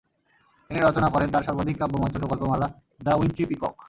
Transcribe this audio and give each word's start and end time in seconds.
তিনি 0.69 0.79
রচনা 0.79 1.07
করেন 1.09 1.29
তার 1.31 1.43
সর্বাধিক 1.43 1.75
কাব্যময় 1.79 2.13
ছোটোগল্পমালা 2.13 2.67
দ্য 2.99 3.13
উইন্ট্রি 3.19 3.43
পিকক। 3.49 3.73